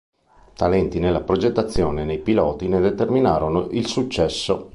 [0.55, 4.69] Talenti nella progettazione e nei piloti ne determinarono il successo.